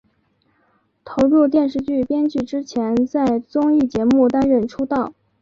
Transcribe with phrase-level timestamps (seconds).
[1.05, 5.13] 投入电视剧编剧之前在综艺节目担任出道。